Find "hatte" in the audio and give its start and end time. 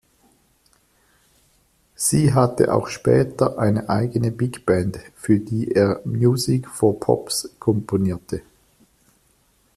2.33-2.73